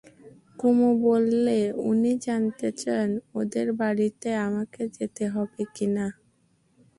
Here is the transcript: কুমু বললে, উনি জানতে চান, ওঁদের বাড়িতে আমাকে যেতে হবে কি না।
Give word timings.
কুমু 0.59 0.89
বললে, 1.03 1.57
উনি 1.89 2.11
জানতে 2.25 2.67
চান, 2.81 3.09
ওঁদের 3.33 3.67
বাড়িতে 3.73 4.29
আমাকে 4.47 4.81
যেতে 4.97 5.23
হবে 5.27 5.61
কি 5.75 5.85
না। 5.95 6.07